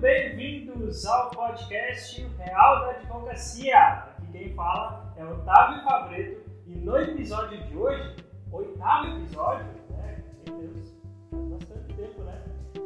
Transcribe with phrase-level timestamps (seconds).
[0.00, 3.78] bem-vindos ao podcast Real da Advocacia.
[3.78, 8.16] Aqui quem fala é Otávio Fabreto e no episódio de hoje,
[8.52, 10.22] oitavo episódio, né?
[10.46, 10.94] Meu Deus,
[11.30, 12.44] faz bastante tempo, né?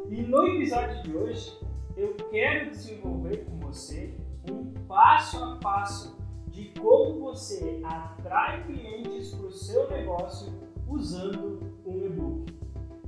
[0.09, 1.59] E no episódio de hoje,
[1.97, 4.15] eu quero desenvolver com você
[4.49, 6.17] um passo a passo
[6.47, 10.53] de como você atrai clientes para o seu negócio
[10.87, 12.61] usando um e-book.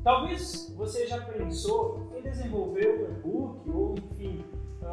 [0.04, 3.62] Talvez você já pensou em desenvolver um e-book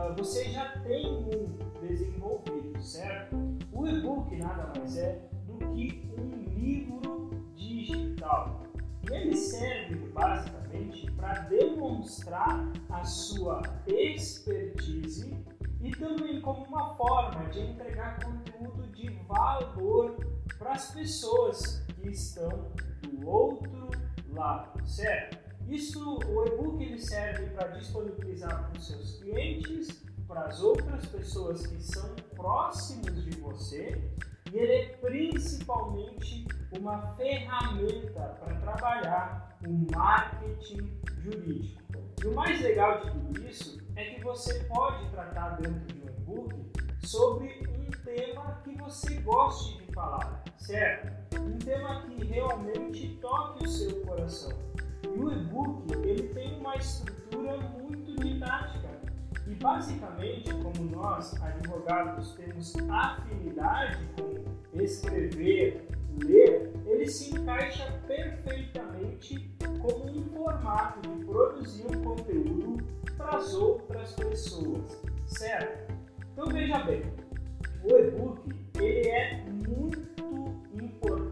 [0.00, 3.36] uh, você já tem um desenvolvido, certo?
[3.72, 8.62] O e-book nada mais é do que um livro digital.
[9.10, 15.34] Ele serve basicamente para demonstrar a sua expertise
[15.80, 20.16] e também como uma forma de entregar conteúdo de valor
[20.58, 22.70] para as pessoas que estão
[23.02, 23.90] do outro
[24.32, 25.49] lado, certo?
[25.70, 31.64] Isso, o e-book ele serve para disponibilizar para os seus clientes, para as outras pessoas
[31.64, 34.02] que são próximos de você,
[34.52, 36.44] e ele é principalmente
[36.76, 41.80] uma ferramenta para trabalhar o marketing jurídico.
[42.20, 46.08] E o mais legal de tudo isso é que você pode tratar dentro de um
[46.08, 46.72] e-book
[47.06, 51.38] sobre um tema que você goste de falar, certo?
[51.38, 54.58] Um tema que realmente toque o seu coração.
[55.04, 58.88] E o e-book ele tem uma estrutura muito didática.
[59.46, 65.88] E basicamente, como nós advogados temos afinidade com escrever,
[66.24, 72.84] ler, ele se encaixa perfeitamente como um formato de produzir um conteúdo
[73.16, 75.94] para as outras pessoas, certo?
[76.32, 77.02] Então veja bem,
[77.84, 78.40] o e-book
[78.78, 80.00] ele é muito
[80.72, 81.29] importante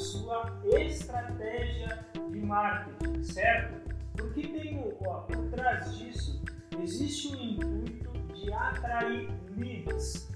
[0.00, 3.94] sua estratégia de marketing, certo?
[4.16, 6.42] Porque tem ó, por trás disso
[6.82, 10.30] existe o intuito de atrair leads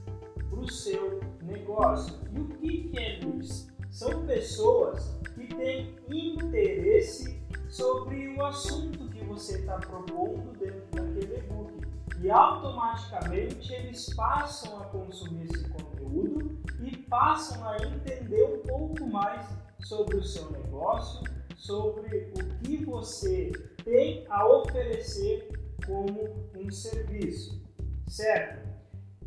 [0.51, 2.15] para o seu negócio.
[2.33, 3.73] E o que, que é leads?
[3.91, 11.85] São pessoas que têm interesse sobre o assunto que você está propondo dentro daquele e-book
[12.21, 19.47] e automaticamente eles passam a consumir esse conteúdo e passam a entender um pouco mais
[19.85, 21.23] sobre o seu negócio,
[21.57, 23.53] sobre o que você
[23.85, 25.49] tem a oferecer
[25.87, 27.63] como um serviço,
[28.07, 28.69] certo?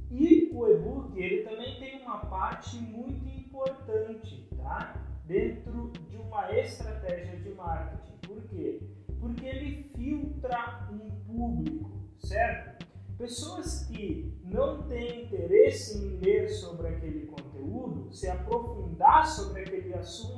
[0.09, 5.03] E o e-book ele também tem uma parte muito importante, tá?
[5.25, 8.17] Dentro de uma estratégia de marketing.
[8.25, 8.81] Por quê?
[9.19, 12.85] Porque ele filtra um público, certo?
[13.17, 20.36] Pessoas que não têm interesse em ler sobre aquele conteúdo, se aprofundar sobre aquele assunto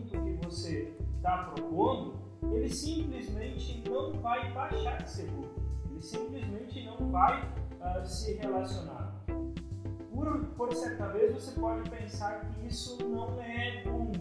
[0.50, 2.16] você está propondo,
[2.52, 5.50] ele simplesmente não vai baixar esse e-book,
[5.92, 9.24] ele simplesmente não vai uh, se relacionar.
[10.12, 14.12] Por, por certa vez você pode pensar que isso não é bom,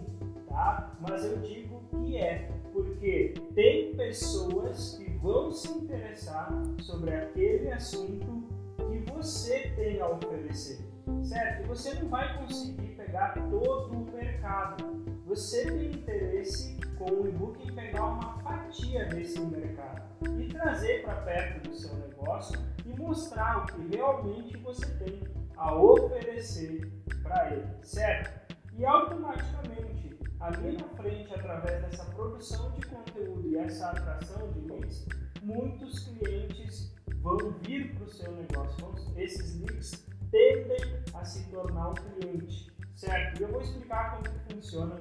[0.46, 0.94] tá?
[1.00, 6.52] Mas eu digo que é, porque tem pessoas que vão se interessar
[6.82, 8.44] sobre aquele assunto
[8.76, 10.78] que você tem a oferecer,
[11.22, 11.66] certo?
[11.68, 12.88] Você não vai conseguir
[13.18, 14.84] pegar todo o mercado.
[15.26, 20.02] Você tem interesse com o e-book em pegar uma fatia desse mercado
[20.38, 25.20] e trazer para perto do seu negócio e mostrar o que realmente você tem
[25.56, 26.88] a oferecer
[27.22, 28.54] para ele, certo?
[28.76, 35.06] E automaticamente, ali na frente, através dessa produção de conteúdo e essa atração de leads,
[35.42, 38.86] muitos clientes vão vir para o seu negócio.
[39.16, 43.41] esses leads tendem a se tornar um cliente, certo?
[43.41, 45.00] E eu vou explicar como funciona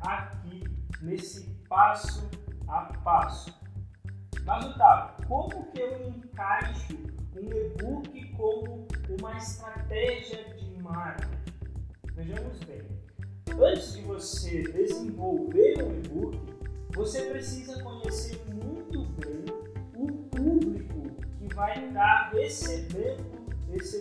[0.00, 0.64] aqui
[1.00, 2.28] nesse passo
[2.66, 3.56] a passo.
[4.44, 6.94] Mas, Otávio, como que eu encaixo
[7.36, 8.88] um e-book como
[9.20, 11.38] uma estratégia de marketing?
[12.14, 12.82] Vejamos bem.
[13.60, 16.40] Antes de você desenvolver um e-book,
[16.94, 19.44] você precisa conhecer muito bem
[19.94, 23.97] o público que vai estar recebendo esse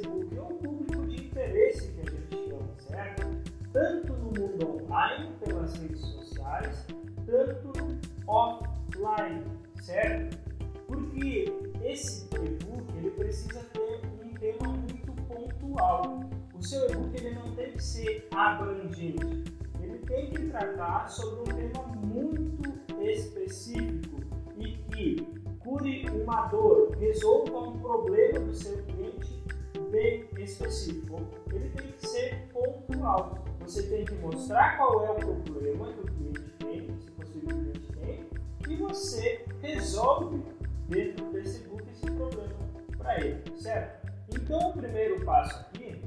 [17.78, 19.44] que ser abrangente,
[19.80, 24.20] ele tem que tratar sobre um tema muito específico
[24.58, 25.16] e que
[25.60, 29.44] cure uma dor, resolva um problema do seu cliente
[29.92, 31.22] bem específico.
[31.54, 33.46] Ele tem que ser pontual.
[33.62, 37.62] Você tem que mostrar qual é o problema que o cliente tem, se possível o
[37.62, 38.26] cliente tem,
[38.70, 40.42] e você resolve
[40.88, 42.56] dentro desse book esse problema
[42.98, 44.08] para ele, certo?
[44.34, 46.02] Então, o primeiro passo aqui,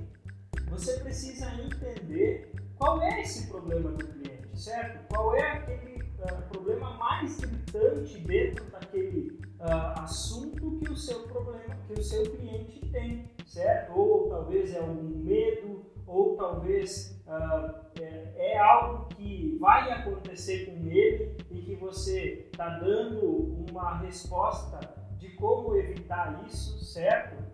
[0.70, 5.06] você precisa entender qual é esse problema do cliente, certo?
[5.12, 11.76] Qual é aquele uh, problema mais gritante dentro daquele uh, assunto que o seu problema,
[11.86, 13.92] que o seu cliente tem, certo?
[13.98, 20.86] Ou talvez é um medo, ou talvez uh, é, é, algo que vai acontecer com
[20.86, 24.78] ele e que você está dando uma resposta
[25.18, 27.44] de como evitar isso, certo?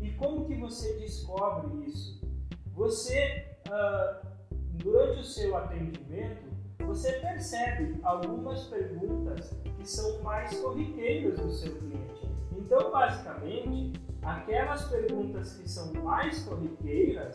[0.00, 2.17] E como que você descobre isso?
[2.78, 4.24] Você, uh,
[4.74, 6.44] durante o seu atendimento,
[6.86, 12.30] você percebe algumas perguntas que são mais corriqueiras do seu cliente.
[12.56, 17.34] Então, basicamente, aquelas perguntas que são mais corriqueiras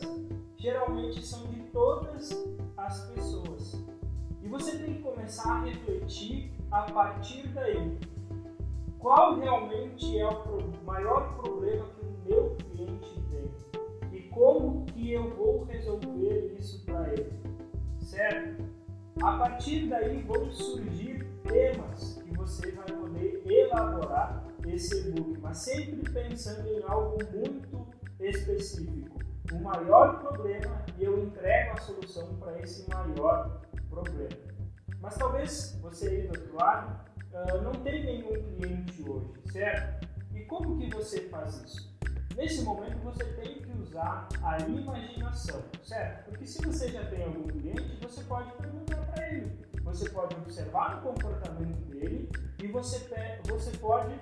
[0.55, 2.31] geralmente são de todas
[2.77, 3.73] as pessoas.
[4.41, 7.99] E você tem que começar a refletir a partir daí.
[8.97, 11.92] Qual realmente é o maior problema
[15.03, 17.33] que eu vou resolver isso para ele?
[18.00, 18.63] Certo?
[19.21, 26.09] A partir daí vão surgir temas que você vai poder elaborar esse e-book, mas sempre
[26.09, 27.85] pensando em algo muito
[28.21, 29.19] específico.
[29.51, 34.29] O maior problema e eu entrego a solução para esse maior problema.
[35.01, 40.07] Mas talvez você aí do outro lado uh, não tenha nenhum cliente hoje, certo?
[40.35, 41.94] E como que você faz isso?
[42.35, 46.30] Nesse momento você tem que usar a imaginação, certo?
[46.30, 49.51] Porque se você já tem algum cliente, você pode perguntar para ele.
[49.83, 52.30] Você pode observar o comportamento dele
[52.62, 53.07] e você,
[53.47, 54.19] você pode,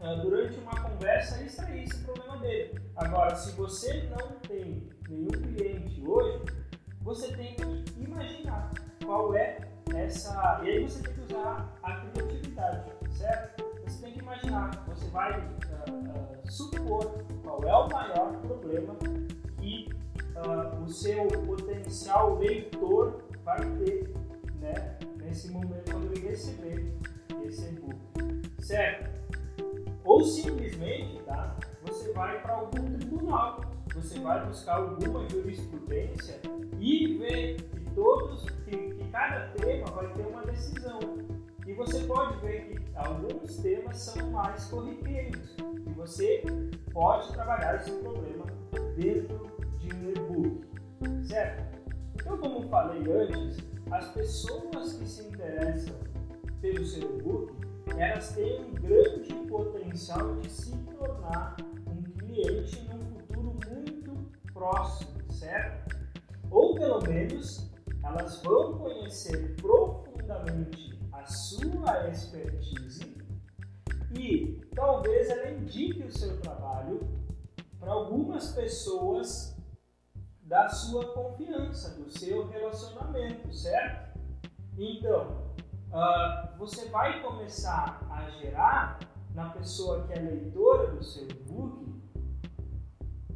[0.00, 2.78] ah, durante uma conversa, extrair esse problema dele.
[2.96, 6.44] Agora, se você não tem nenhum cliente hoje,
[7.00, 9.58] você tem que imaginar qual é
[9.94, 10.60] essa.
[10.64, 13.71] E aí você tem que usar a criatividade, certo?
[14.22, 18.94] Imaginar, você vai uh, uh, supor qual é o maior problema
[19.60, 19.88] que
[20.36, 24.14] uh, o seu potencial leitor vai ter
[24.60, 26.94] né, nesse momento quando ele receber
[27.44, 27.98] esse e-book,
[28.60, 29.10] certo?
[30.04, 31.56] Ou simplesmente, tá?
[31.82, 33.60] Você vai para algum tribunal,
[33.92, 36.40] você vai buscar alguma jurisprudência
[36.78, 41.00] e ver que todos, que, que cada tema vai ter uma decisão.
[41.64, 45.54] E você pode ver que alguns temas são mais corriqueiros
[45.86, 46.42] e você
[46.92, 48.46] pode trabalhar esse problema
[48.96, 49.46] dentro
[49.78, 50.66] de um e-book,
[51.24, 51.78] certo?
[52.14, 53.58] Então, como falei antes,
[53.92, 55.94] as pessoas que se interessam
[56.60, 57.54] pelo seu e-book,
[57.96, 61.56] elas têm um grande potencial de se tornar
[61.86, 64.12] um cliente num futuro muito
[64.52, 65.96] próximo, certo?
[66.50, 67.70] Ou pelo menos
[68.02, 70.91] elas vão conhecer profundamente
[71.26, 73.16] sua expertise
[74.18, 77.00] e talvez ela indique o seu trabalho
[77.78, 79.56] para algumas pessoas
[80.42, 84.18] da sua confiança, do seu relacionamento, certo?
[84.76, 85.54] Então,
[85.88, 88.98] uh, você vai começar a gerar
[89.34, 91.92] na pessoa que é leitora do seu e-book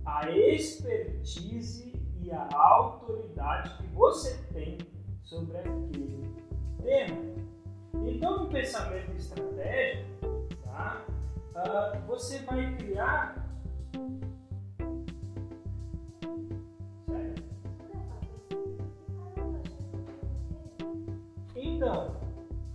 [0.04, 4.78] a expertise e a autoridade que você tem
[5.22, 6.34] sobre aquele
[6.82, 7.36] tema.
[8.06, 11.04] Então, no pensamento estratégico, tá?
[11.54, 13.44] Uh, você vai criar.
[21.56, 22.16] Então,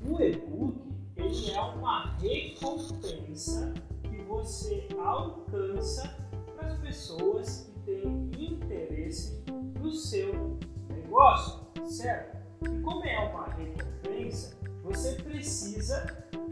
[0.06, 0.82] o e-book
[1.16, 3.74] ele é uma recompensa
[4.04, 6.14] que você alcança
[6.56, 9.44] para as pessoas que têm interesse
[9.80, 10.60] no seu
[10.90, 12.38] negócio, certo?
[12.64, 14.61] E como é uma recompensa,
[14.92, 16.06] você precisa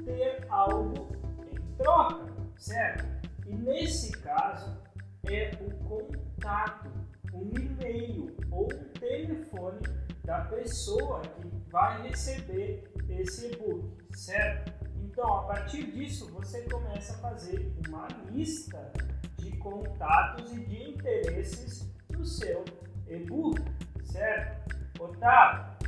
[0.05, 1.09] ter algo
[1.51, 3.05] em troca, certo?
[3.45, 4.81] E nesse caso
[5.25, 6.89] é o contato,
[7.33, 9.81] um e-mail ou um telefone
[10.23, 14.71] da pessoa que vai receber esse e-book, certo?
[15.03, 18.93] Então, a partir disso, você começa a fazer uma lista
[19.37, 22.63] de contatos e de interesses no seu
[23.05, 23.61] e-book,
[24.01, 24.77] certo?
[24.97, 25.78] Otávio,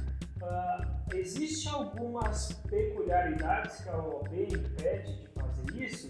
[0.41, 6.09] uh, Existem algumas peculiaridades que a OAB impede de fazer isso?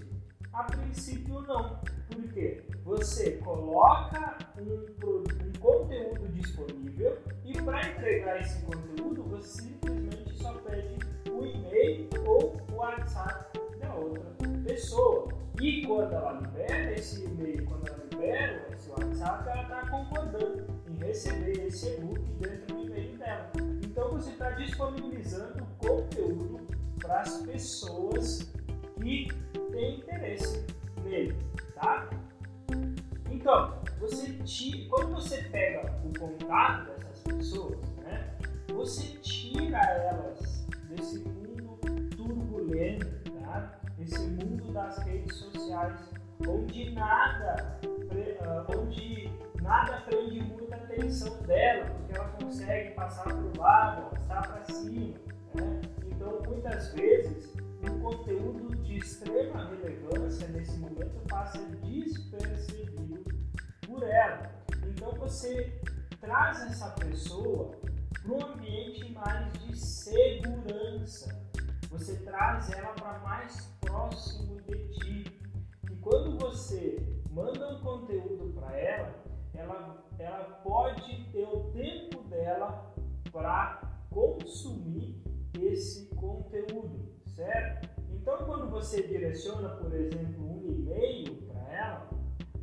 [0.53, 1.79] A princípio não.
[2.09, 2.63] Por quê?
[2.83, 10.97] Você coloca um, um conteúdo disponível e para entregar esse conteúdo você simplesmente só pede
[11.31, 14.23] o e-mail ou o WhatsApp da outra
[14.63, 15.29] pessoa.
[15.59, 21.05] E quando ela libera esse e-mail, quando ela libera esse WhatsApp, ela está concordando em
[21.05, 23.70] receber esse e-book dentro do e-mail dela.
[24.01, 26.67] Então você está disponibilizando conteúdo
[26.99, 28.51] para as pessoas
[28.99, 29.27] que
[29.71, 30.65] têm interesse
[31.03, 31.37] nele.
[31.75, 32.09] Tá?
[33.29, 38.35] Então, você tira, quando você pega o contato dessas pessoas, né,
[38.73, 41.77] você tira elas desse mundo
[42.17, 43.05] turbulento,
[43.39, 43.81] tá?
[43.99, 46.09] Esse mundo das redes sociais,
[46.47, 47.79] onde nada,
[48.41, 49.31] ah, onde
[49.71, 55.17] nada prende muita atenção dela, porque ela consegue passar para o lado, passar para cima.
[55.53, 55.81] Né?
[56.07, 63.23] Então, muitas vezes, um conteúdo de extrema relevância nesse momento passa despercebido
[63.87, 64.51] por ela.
[64.89, 65.79] Então, você
[66.19, 67.71] traz essa pessoa
[68.21, 71.33] para um ambiente mais de segurança.
[71.89, 75.41] Você traz ela para mais próximo de ti.
[75.89, 77.01] E quando você
[77.31, 79.30] manda um conteúdo para ela,
[79.61, 82.93] ela, ela pode ter o tempo dela
[83.31, 85.21] para consumir
[85.59, 87.89] esse conteúdo, certo?
[88.09, 92.09] Então, quando você direciona, por exemplo, um e-mail para ela,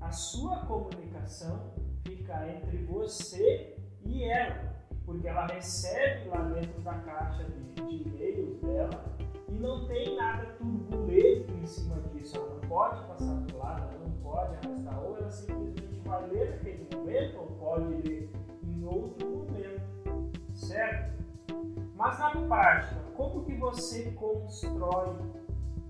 [0.00, 7.45] a sua comunicação fica entre você e ela, porque ela recebe lá dentro da caixa
[7.45, 9.05] de, de e-mails dela
[9.49, 12.37] e não tem nada turbulento em cima disso.
[12.37, 16.50] Ela não pode passar por lá, ela não pode arrastar, ou ela simplesmente vai ler
[16.50, 18.30] naquele momento, ou pode ler
[18.62, 19.82] em outro momento,
[20.54, 21.18] certo?
[21.96, 25.16] Mas na prática, como que você constrói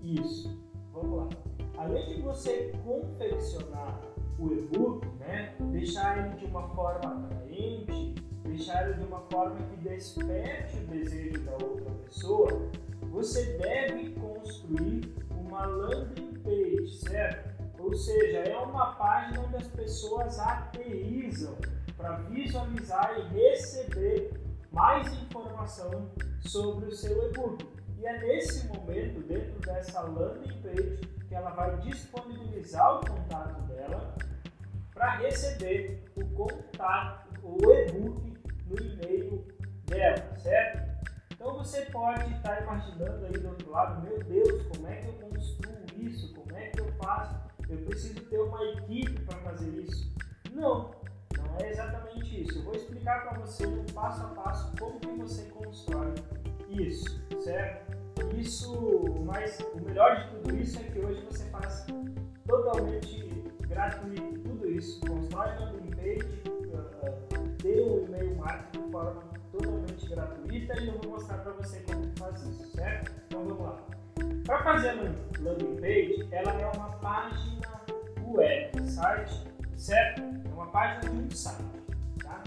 [0.01, 0.59] isso?
[0.91, 1.29] Vamos lá.
[1.77, 4.01] Além de você confeccionar
[4.39, 9.77] o e-book, né, deixar ele de uma forma atraente, deixar ele de uma forma que
[9.87, 12.69] desperte o desejo da outra pessoa,
[13.11, 17.48] você deve construir uma landing page, certo?
[17.89, 21.57] Ou seja, é uma página onde as pessoas aterrizam
[21.97, 24.31] para visualizar e receber
[24.71, 27.67] mais informação sobre o seu e-book.
[27.97, 34.15] E é nesse momento, dentro dessa landing page, que ela vai disponibilizar o contato dela
[34.93, 39.47] para receber o contato, o e-book no e-mail
[39.87, 41.07] dela, certo?
[41.31, 45.13] Então você pode estar imaginando aí do outro lado, meu Deus, como é que eu
[45.13, 46.35] construo isso?
[46.35, 47.48] Como é que eu faço?
[47.69, 50.11] Eu preciso ter uma equipe para fazer isso?
[50.51, 50.91] Não,
[51.37, 52.57] não é exatamente isso.
[52.57, 56.13] Eu vou explicar para você no passo a passo como que você constrói
[56.69, 57.97] isso, certo?
[58.35, 61.85] Isso, mas o melhor de tudo isso é que hoje você faz
[62.47, 64.99] totalmente gratuito tudo isso.
[65.01, 70.97] Constrói uma landing page, uh, dê um e-mail marketing de forma totalmente gratuita e eu
[70.99, 73.11] vou mostrar para você como faz isso, certo?
[73.27, 73.98] Então vamos lá.
[74.49, 74.93] Para fazer a
[75.41, 77.81] landing page, ela é uma página
[78.25, 79.43] web, site,
[79.77, 80.23] certo?
[80.23, 81.61] É uma página de um site,
[82.23, 82.43] tá?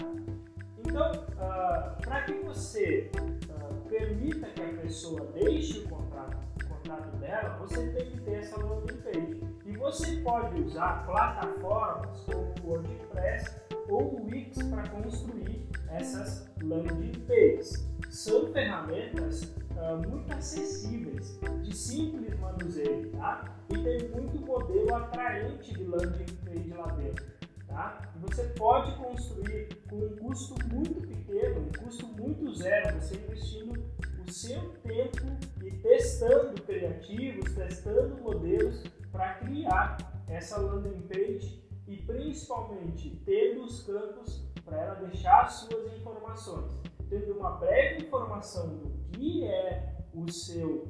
[0.79, 6.35] Então, uh, para que você uh, permita que a pessoa deixe o contato,
[6.83, 9.41] o contato dela, você tem que ter essa landing page.
[9.65, 13.55] E você pode usar plataformas como o WordPress
[13.89, 17.87] ou o Wix para construir essas landing pages.
[18.09, 23.45] São ferramentas uh, muito acessíveis, de simples manuseio, tá?
[23.69, 27.25] E tem muito modelo atraente de landing page lá dentro,
[27.73, 28.13] tá?
[28.21, 33.83] Você pode construir com um custo muito pequeno, um custo muito zero, você investindo
[34.25, 35.25] o seu tempo
[35.61, 44.47] e testando criativos, testando modelos para criar essa landing page e principalmente tendo os campos
[44.63, 46.71] para ela deixar suas informações,
[47.09, 50.87] tendo uma breve informação do que é o seu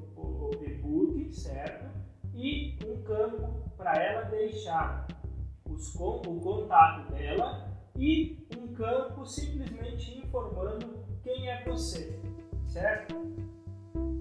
[0.61, 1.89] e-book, certo?
[2.35, 5.07] E um campo para ela deixar
[5.74, 12.20] os, o contato dela e um campo simplesmente informando quem é você,
[12.68, 13.15] certo?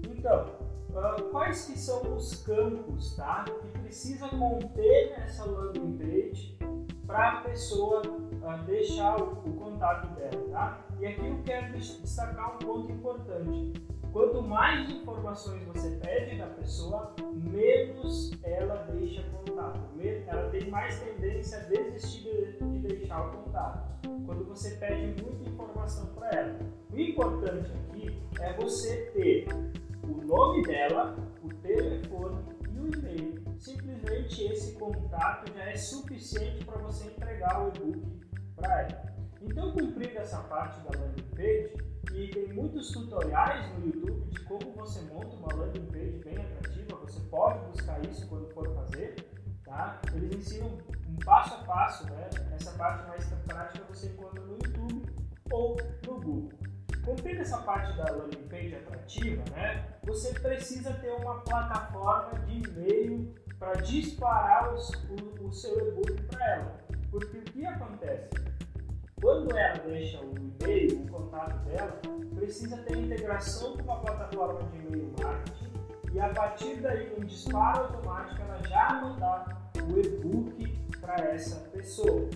[0.09, 0.45] Então,
[0.91, 3.43] uh, quais que são os campos, tá?
[3.43, 6.57] Que precisa conter nessa landing page
[7.05, 10.85] para a pessoa uh, deixar o, o, contato dela, tá?
[10.99, 13.73] E aqui eu quero destacar um ponto importante.
[14.13, 19.79] Quanto mais informações você pede da pessoa, menos ela deixa contato.
[20.27, 24.07] Ela tem mais tendência a desistir de deixar o contato.
[24.23, 26.59] Quando você pede muita informação para ela.
[26.91, 29.47] O importante aqui é você ter
[30.03, 32.37] o nome dela, o telefone
[32.71, 33.43] e o e-mail.
[33.57, 38.03] Simplesmente esse contato já é suficiente para você entregar o e-book
[38.55, 39.13] para ela.
[39.41, 44.02] Então, cumprida essa parte da landing page, e tem muitos tutoriais no YouTube
[44.83, 49.15] você monta uma landing page bem atrativa, você pode buscar isso quando for fazer,
[49.63, 50.01] tá?
[50.13, 52.29] Eles ensinam um passo a passo, né?
[52.53, 55.05] Essa parte mais prática você encontra no YouTube
[55.49, 56.49] ou no Google.
[57.05, 59.87] Cumprindo essa parte da landing page atrativa, né?
[60.03, 66.55] Você precisa ter uma plataforma de e-mail para disparar os, o, o seu e-book para
[66.55, 66.77] ela.
[67.09, 68.29] Porque o que acontece?
[69.23, 71.97] Quando ela deixa o e-mail, o contato dela,
[72.35, 75.71] precisa ter integração com uma plataforma de e-mail marketing
[76.11, 82.29] e a partir daí, um disparo automático, ela já mandar o e-book para essa pessoa.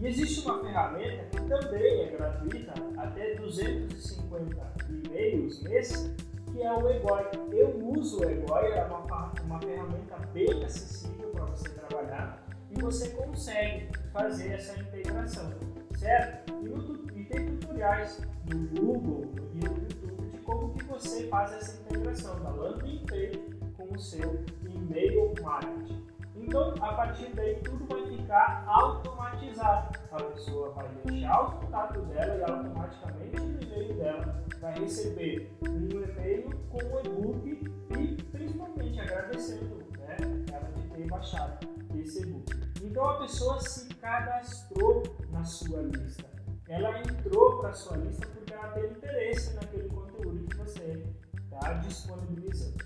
[0.00, 4.56] E existe uma ferramenta que também é gratuita, até 250
[4.88, 6.10] e-mails mês,
[6.50, 7.24] que é o Egoi.
[7.52, 13.10] Eu uso o Egoi, é uma, uma ferramenta bem acessível para você trabalhar e você
[13.10, 15.52] consegue fazer essa integração,
[16.04, 18.20] E, no, e tem tutoriais
[18.52, 23.42] no Google e no YouTube de como que você faz essa integração da landing page
[23.76, 26.04] com o seu e-mail marketing.
[26.36, 29.98] Então, a partir daí, tudo vai ficar automatizado.
[30.12, 35.86] A pessoa vai deixar o contato dela e automaticamente no e-mail dela vai receber um
[35.86, 40.16] e-mail com o e-book e principalmente agradecendo né,
[40.52, 42.63] ela de ter baixado esse e-book.
[42.84, 46.24] Então, a pessoa se cadastrou na sua lista.
[46.68, 51.02] Ela entrou para a sua lista porque ela tem interesse naquele conteúdo que você
[51.34, 52.84] está disponibilizando.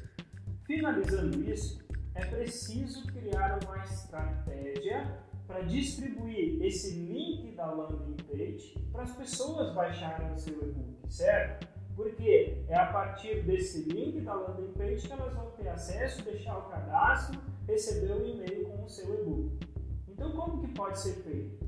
[0.65, 1.81] Finalizando isso,
[2.15, 9.75] é preciso criar uma estratégia para distribuir esse link da landing page para as pessoas
[9.75, 11.67] baixarem o seu e-book, certo?
[11.97, 16.57] Porque é a partir desse link da landing page que elas vão ter acesso, deixar
[16.57, 19.78] o cadastro, receber o e-mail com o seu e-book.
[20.19, 21.65] Então, como que pode ser feito?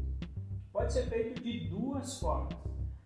[0.72, 2.58] Pode ser feito de duas formas.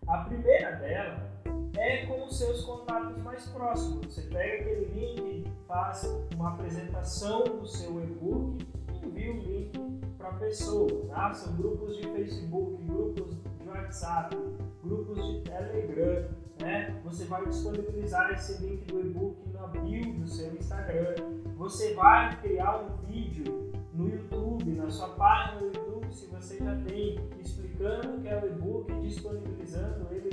[0.07, 1.31] A primeira dela
[1.77, 4.07] é com os seus contatos mais próximos.
[4.07, 10.29] Você pega aquele link, faz uma apresentação do seu e-book e envia o link para
[10.29, 11.05] a pessoa.
[11.09, 11.31] Tá?
[11.31, 14.35] São grupos de Facebook, grupos de WhatsApp,
[14.83, 16.27] grupos de Telegram.
[16.59, 16.99] Né?
[17.03, 21.13] Você vai disponibilizar esse link do e-book na bio do seu Instagram.
[21.55, 23.64] Você vai criar um vídeo
[23.95, 28.41] no YouTube, na sua página do YouTube, se você já tem, explicando o que é
[28.41, 30.29] o e-book, disponibilizando ele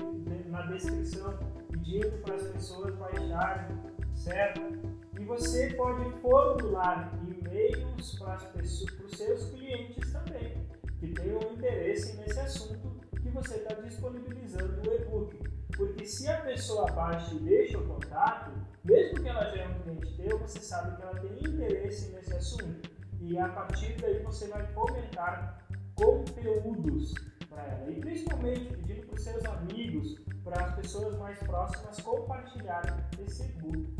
[0.48, 1.38] na descrição,
[1.70, 3.76] pedindo para as pessoas baixarem,
[4.14, 4.60] certo?
[5.18, 8.84] E você pode formular e-mails para, para os
[9.16, 10.54] seus clientes também,
[10.98, 15.36] que tenham interesse nesse assunto que você está disponibilizando o e-book.
[15.76, 18.52] Porque se a pessoa baixa e deixa o contato,
[18.84, 22.34] mesmo que ela já é um cliente teu, você sabe que ela tem interesse nesse
[22.34, 23.01] assunto.
[23.22, 27.14] E a partir daí você vai fomentar conteúdos
[27.48, 27.90] para ela.
[27.90, 33.94] E principalmente pedindo para os seus amigos, para as pessoas mais próximas compartilharem esse e-book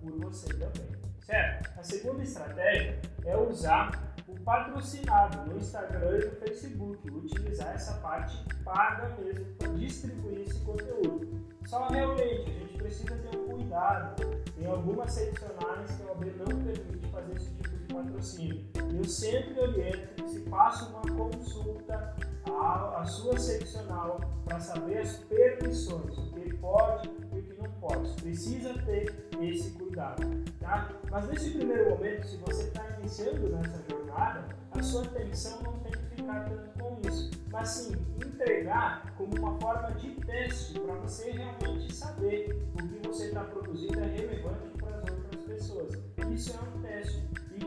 [0.00, 0.96] por você também.
[1.20, 1.78] Certo?
[1.78, 8.42] A segunda estratégia é usar o patrocinado no Instagram e no Facebook, utilizar essa parte
[8.64, 11.44] paga mesmo para distribuir esse conteúdo.
[11.66, 14.22] Só realmente a gente precisa ter um cuidado.
[14.56, 18.64] Tem algumas seccionárias que a OAB não permite fazer esse tipo patrocínio.
[18.94, 22.14] Eu sempre oriento que se faça uma consulta
[22.50, 27.70] à, à sua seccional para saber as permissões, o que pode e o que não
[27.80, 28.12] pode.
[28.20, 30.22] Precisa ter esse cuidado.
[30.60, 30.90] Tá?
[31.10, 35.92] Mas nesse primeiro momento, se você está iniciando nessa jornada, a sua atenção não tem
[35.92, 37.92] que ficar tanto com isso, mas sim
[38.24, 44.00] entregar como uma forma de teste para você realmente saber o que você está produzindo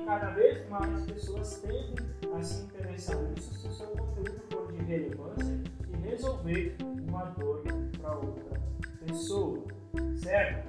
[0.10, 1.96] cada vez mais pessoas tendem
[2.36, 6.76] a se interessar nisso se o seu conteúdo for de relevância e resolver
[7.08, 7.62] uma dor
[8.02, 8.60] para outra
[9.06, 9.64] pessoa,
[10.16, 10.68] certo?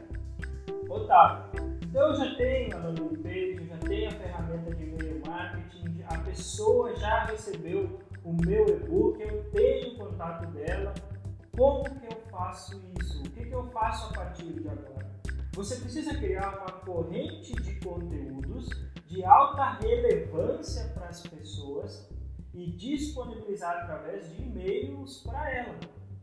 [0.90, 1.44] Otávio,
[1.82, 6.18] então eu já tenho a landing page, já tenho a ferramenta de e-mail marketing, a
[6.18, 10.92] pessoa já recebeu o meu e-book, eu tenho o contato dela.
[11.56, 13.22] Como que eu faço isso?
[13.22, 15.08] O que, que eu faço a partir de agora?
[15.54, 18.68] Você precisa criar uma corrente de conteúdos
[19.10, 22.08] de alta relevância para as pessoas
[22.54, 25.74] e disponibilizar através de e-mails para ela,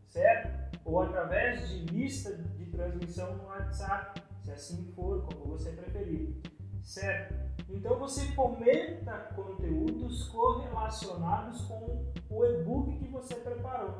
[0.07, 0.79] certo?
[0.85, 6.37] Ou através de lista de transmissão no WhatsApp se assim for, como você preferir,
[6.81, 7.35] certo?
[7.69, 13.95] Então você fomenta conteúdos correlacionados com o e-book que você preparou.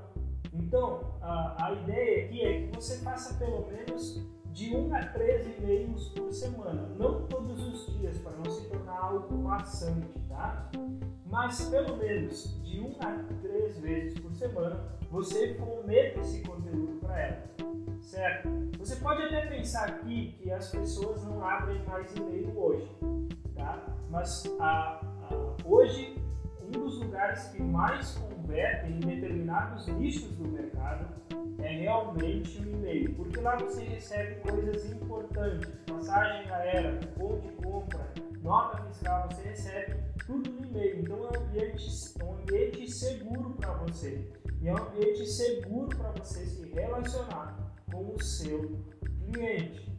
[0.54, 5.60] Então a, a ideia aqui é que você faça pelo menos de 1 a 3
[5.60, 10.72] e-mails por semana, não todos os dias, para não se tornar algo maçante, tá?
[11.28, 17.20] Mas pelo menos de 1 a 3 vezes por semana, você fomenta esse conteúdo para
[17.20, 17.44] ela,
[18.02, 18.50] certo?
[18.80, 22.90] Você pode até pensar aqui que as pessoas não abrem mais e-mail hoje,
[23.54, 23.86] tá?
[24.10, 26.20] Mas a, a, hoje
[26.68, 31.08] um dos lugares que mais convertem em determinados nichos do mercado
[31.60, 38.14] é realmente um e-mail, porque lá você recebe coisas importantes, passagem aérea, cupom de compra,
[38.42, 41.00] nota fiscal, você recebe tudo no e-mail.
[41.02, 44.32] Então é um ambiente, um ambiente seguro para você.
[44.62, 47.58] E é um ambiente seguro para você se relacionar
[47.92, 49.92] com o seu cliente,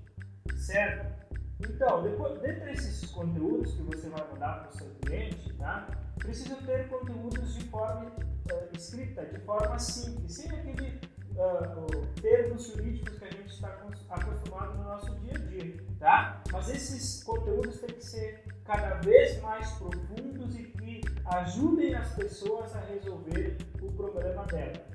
[0.56, 1.17] certo?
[1.60, 5.88] Então, depois, dentre esses conteúdos que você vai mandar para o seu cliente, tá?
[6.18, 11.00] precisa ter conteúdos de forma uh, escrita, de forma simples, sem aquele
[11.34, 13.68] uh, termos jurídicos que a gente está
[14.10, 16.42] acostumado no nosso dia a dia, tá?
[16.52, 22.74] Mas esses conteúdos têm que ser cada vez mais profundos e que ajudem as pessoas
[22.76, 24.86] a resolver o problema dela.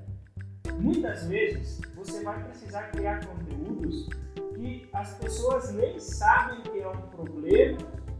[0.79, 4.07] Muitas vezes você vai precisar criar conteúdos
[4.63, 7.77] que as pessoas nem sabem que é um problema,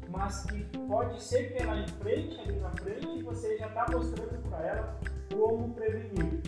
[0.10, 4.38] mas que pode ser que ela enfrente ali na frente e você já está mostrando
[4.50, 5.00] para ela
[5.34, 6.42] como prevenir.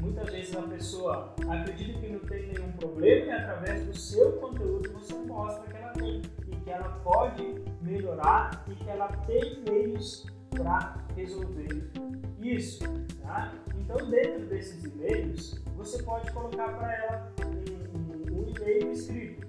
[0.00, 4.90] Muitas vezes a pessoa acredita que não tem nenhum problema e através do seu conteúdo
[4.92, 10.26] você mostra que ela tem e que ela pode melhorar e que ela tem meios
[10.50, 11.90] para resolver
[12.40, 12.84] isso.
[13.22, 13.52] Tá?
[13.76, 17.32] Então, dentro desses e-mails, você pode colocar para ela
[18.56, 19.46] e-mail escrito.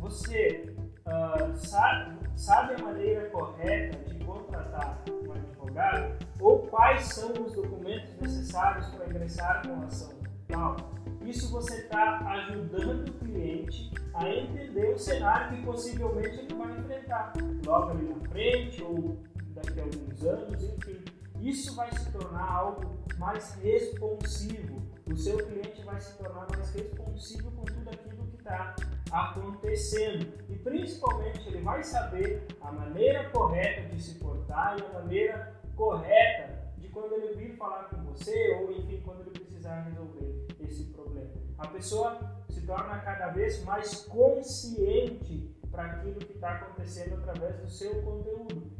[0.00, 0.74] Você
[1.06, 6.26] uh, sabe, sabe a maneira correta de contratar um advogado?
[6.40, 10.16] Ou quais são os documentos necessários para ingressar com ação
[10.48, 10.76] tal?
[11.22, 17.32] Isso você está ajudando o cliente a entender o cenário que possivelmente ele vai enfrentar
[17.64, 21.04] logo ali na frente ou daqui a alguns anos, enfim.
[21.40, 24.85] Isso vai se tornar algo mais responsivo.
[25.10, 28.74] O seu cliente vai se tornar mais responsivo com tudo aquilo que está
[29.12, 30.32] acontecendo.
[30.48, 36.72] E principalmente ele vai saber a maneira correta de se portar e a maneira correta
[36.76, 41.30] de quando ele vir falar com você ou enfim quando ele precisar resolver esse problema.
[41.56, 47.70] A pessoa se torna cada vez mais consciente para aquilo que está acontecendo através do
[47.70, 48.72] seu conteúdo.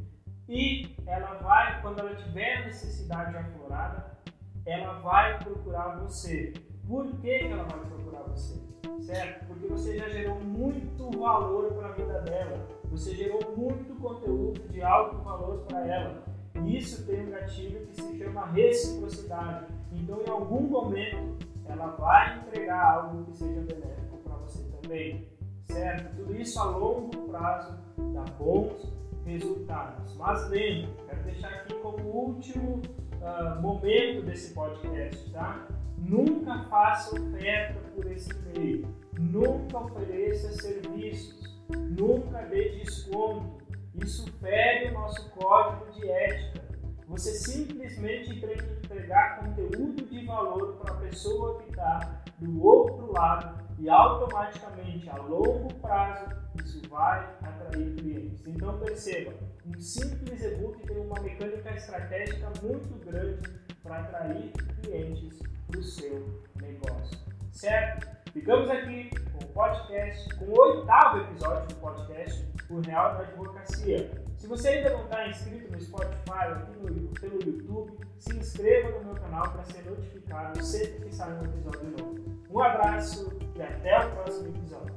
[0.48, 4.16] E ela vai, quando ela tiver necessidade aflorada,
[4.66, 6.52] ela vai procurar você.
[6.86, 8.60] Por que, que ela vai procurar você?
[9.00, 9.46] Certo?
[9.46, 12.66] Porque você já gerou muito valor para a vida dela.
[12.90, 16.24] Você gerou muito conteúdo de alto valor para ela.
[16.64, 19.66] Isso tem um gatilho que se chama reciprocidade.
[19.92, 25.28] Então, em algum momento, ela vai entregar algo que seja benéfico para você também.
[25.64, 26.16] Certo?
[26.16, 27.78] Tudo isso a longo prazo
[28.12, 28.92] dá bons
[29.24, 30.16] resultados.
[30.16, 32.80] Mas lembre, quero deixar aqui como último
[33.20, 35.66] uh, momento desse podcast, tá?
[35.98, 38.86] Nunca faça oferta por esse meio,
[39.18, 43.64] nunca ofereça serviços, nunca dê desconto.
[43.94, 46.66] Isso fere o nosso código de ética.
[47.08, 53.12] Você simplesmente tem que entregar conteúdo de valor para a pessoa que está do outro
[53.12, 56.34] lado e automaticamente a longo prazo
[56.64, 58.46] isso vai atrair clientes.
[58.46, 59.34] Então perceba,
[59.66, 63.50] um simples e-book tem uma mecânica estratégica muito grande
[63.82, 67.18] para atrair clientes para o seu negócio.
[67.52, 68.06] Certo?
[68.32, 74.25] Ficamos aqui com o podcast, com o oitavo episódio do podcast O Real da Advocacia.
[74.46, 76.52] Se você ainda não está inscrito no Spotify
[76.84, 81.32] ou no, pelo YouTube, se inscreva no meu canal para ser notificado sempre que sair
[81.32, 82.20] um episódio novo.
[82.48, 84.94] Um abraço e até o próximo episódio.